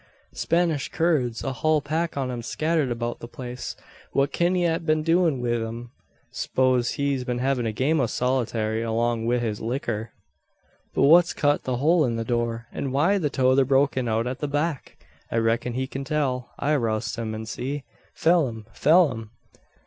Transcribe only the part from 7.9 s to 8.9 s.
o' sollatury